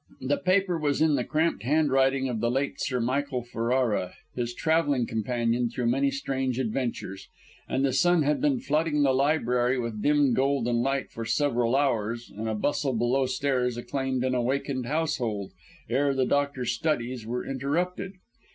The 0.21 0.37
paper 0.37 0.79
was 0.79 0.99
in 0.99 1.13
the 1.13 1.23
cramped 1.23 1.61
handwriting 1.61 2.27
of 2.27 2.39
the 2.39 2.49
late 2.49 2.79
Sir 2.81 2.99
Michael 2.99 3.43
Ferrara, 3.43 4.15
his 4.33 4.51
travelling 4.55 5.05
companion 5.05 5.69
through 5.69 5.85
many 5.85 6.09
strange 6.09 6.57
adventures; 6.57 7.27
and 7.69 7.85
the 7.85 7.93
sun 7.93 8.23
had 8.23 8.41
been 8.41 8.59
flooding 8.59 9.03
the 9.03 9.13
library 9.13 9.77
with 9.77 10.01
dimmed 10.01 10.35
golden 10.35 10.77
light 10.77 11.11
for 11.11 11.23
several 11.23 11.75
hours, 11.75 12.31
and 12.35 12.49
a 12.49 12.55
bustle 12.55 12.93
below 12.93 13.27
stairs 13.27 13.77
acclaiming 13.77 14.23
an 14.23 14.33
awakened 14.33 14.87
household, 14.87 15.51
ere 15.87 16.15
the 16.15 16.25
doctor's 16.25 16.71
studies 16.71 17.27
were 17.27 17.45
interrupted. 17.45 18.13